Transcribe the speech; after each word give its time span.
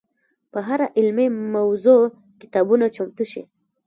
په 0.51 0.59
هره 0.67 0.87
علمي 0.97 1.27
موضوع 1.55 2.01
کتابونه 2.41 2.85
چمتو 2.95 3.23
شي. 3.31 3.41